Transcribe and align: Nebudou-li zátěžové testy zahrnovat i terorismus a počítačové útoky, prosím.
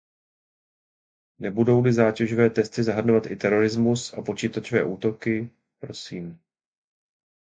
Nebudou-li 1.39 1.93
zátěžové 1.93 2.49
testy 2.49 2.83
zahrnovat 2.83 3.25
i 3.25 3.35
terorismus 3.35 4.13
a 4.13 4.21
počítačové 4.21 4.83
útoky, 4.83 5.49
prosím. 5.79 6.39